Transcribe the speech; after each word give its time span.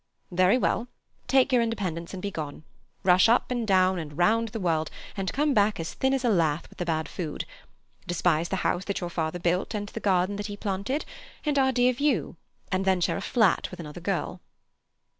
"Very 0.31 0.57
well. 0.57 0.87
Take 1.27 1.51
your 1.53 1.61
independence 1.61 2.11
and 2.11 2.23
be 2.23 2.31
gone. 2.31 2.63
Rush 3.03 3.29
up 3.29 3.51
and 3.51 3.67
down 3.67 3.99
and 3.99 4.17
round 4.17 4.47
the 4.47 4.59
world, 4.59 4.89
and 5.15 5.31
come 5.31 5.53
back 5.53 5.79
as 5.79 5.93
thin 5.93 6.11
as 6.11 6.25
a 6.25 6.29
lath 6.29 6.67
with 6.71 6.79
the 6.79 6.85
bad 6.85 7.07
food. 7.07 7.45
Despise 8.07 8.49
the 8.49 8.55
house 8.65 8.83
that 8.85 8.99
your 8.99 9.11
father 9.11 9.37
built 9.37 9.75
and 9.75 9.89
the 9.89 9.99
garden 9.99 10.37
that 10.37 10.47
he 10.47 10.57
planted, 10.57 11.05
and 11.45 11.59
our 11.59 11.71
dear 11.71 11.93
view—and 11.93 12.83
then 12.83 12.99
share 12.99 13.17
a 13.17 13.21
flat 13.21 13.69
with 13.69 13.79
another 13.79 14.01
girl." 14.01 14.41